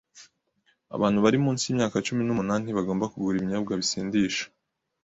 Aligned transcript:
Abantu 0.95 1.17
bari 1.25 1.37
munsi 1.45 1.63
yimyaka 1.65 2.05
cumi 2.07 2.21
n'umunani 2.25 2.63
ntibagomba 2.63 3.11
kugura 3.13 3.37
ibinyobwa 3.37 3.73
bisindisha. 3.79 4.43